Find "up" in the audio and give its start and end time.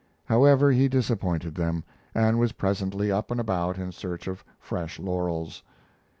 3.11-3.29